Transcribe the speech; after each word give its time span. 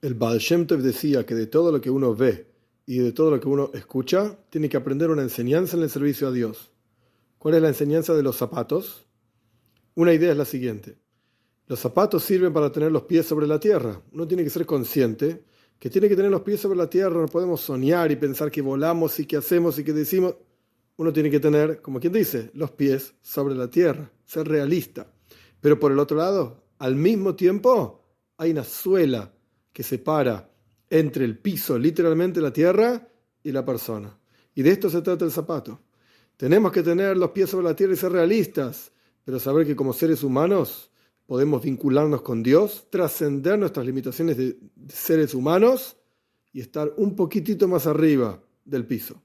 El 0.00 0.14
Baal 0.14 0.38
Shem 0.38 0.64
decía 0.66 1.26
que 1.26 1.34
de 1.34 1.48
todo 1.48 1.72
lo 1.72 1.80
que 1.80 1.90
uno 1.90 2.14
ve 2.14 2.46
y 2.86 2.98
de 2.98 3.10
todo 3.10 3.32
lo 3.32 3.40
que 3.40 3.48
uno 3.48 3.70
escucha, 3.74 4.38
tiene 4.48 4.68
que 4.68 4.76
aprender 4.76 5.10
una 5.10 5.22
enseñanza 5.22 5.76
en 5.76 5.82
el 5.82 5.90
servicio 5.90 6.28
a 6.28 6.32
Dios. 6.32 6.70
¿Cuál 7.38 7.54
es 7.56 7.62
la 7.62 7.68
enseñanza 7.68 8.14
de 8.14 8.22
los 8.22 8.36
zapatos? 8.36 9.06
Una 9.96 10.14
idea 10.14 10.30
es 10.30 10.36
la 10.36 10.44
siguiente. 10.44 10.96
Los 11.66 11.80
zapatos 11.80 12.22
sirven 12.22 12.52
para 12.52 12.70
tener 12.70 12.92
los 12.92 13.02
pies 13.02 13.26
sobre 13.26 13.48
la 13.48 13.58
tierra. 13.58 14.00
Uno 14.12 14.26
tiene 14.26 14.44
que 14.44 14.50
ser 14.50 14.64
consciente 14.64 15.44
que 15.80 15.90
tiene 15.90 16.08
que 16.08 16.16
tener 16.16 16.30
los 16.30 16.42
pies 16.42 16.60
sobre 16.60 16.78
la 16.78 16.88
tierra. 16.88 17.20
No 17.20 17.26
podemos 17.26 17.60
soñar 17.60 18.12
y 18.12 18.16
pensar 18.16 18.52
que 18.52 18.62
volamos 18.62 19.18
y 19.18 19.26
que 19.26 19.36
hacemos 19.36 19.78
y 19.80 19.84
que 19.84 19.92
decimos. 19.92 20.36
Uno 20.96 21.12
tiene 21.12 21.30
que 21.30 21.40
tener, 21.40 21.82
como 21.82 21.98
quien 21.98 22.12
dice, 22.12 22.50
los 22.54 22.70
pies 22.70 23.14
sobre 23.20 23.56
la 23.56 23.68
tierra, 23.68 24.10
ser 24.24 24.46
realista. 24.46 25.12
Pero 25.60 25.78
por 25.78 25.90
el 25.90 25.98
otro 25.98 26.16
lado, 26.16 26.62
al 26.78 26.94
mismo 26.94 27.34
tiempo, 27.34 28.04
hay 28.36 28.52
una 28.52 28.64
suela 28.64 29.32
que 29.78 29.84
separa 29.84 30.50
entre 30.90 31.24
el 31.24 31.38
piso, 31.38 31.78
literalmente 31.78 32.40
la 32.40 32.52
tierra, 32.52 33.08
y 33.44 33.52
la 33.52 33.64
persona. 33.64 34.18
Y 34.52 34.62
de 34.62 34.72
esto 34.72 34.90
se 34.90 35.02
trata 35.02 35.24
el 35.24 35.30
zapato. 35.30 35.80
Tenemos 36.36 36.72
que 36.72 36.82
tener 36.82 37.16
los 37.16 37.30
pies 37.30 37.50
sobre 37.50 37.66
la 37.66 37.76
tierra 37.76 37.92
y 37.92 37.96
ser 37.96 38.10
realistas, 38.10 38.90
pero 39.24 39.38
saber 39.38 39.64
que 39.64 39.76
como 39.76 39.92
seres 39.92 40.24
humanos 40.24 40.90
podemos 41.26 41.62
vincularnos 41.62 42.22
con 42.22 42.42
Dios, 42.42 42.88
trascender 42.90 43.56
nuestras 43.56 43.86
limitaciones 43.86 44.36
de 44.36 44.58
seres 44.88 45.32
humanos 45.32 45.96
y 46.52 46.60
estar 46.60 46.92
un 46.96 47.14
poquitito 47.14 47.68
más 47.68 47.86
arriba 47.86 48.42
del 48.64 48.84
piso. 48.84 49.22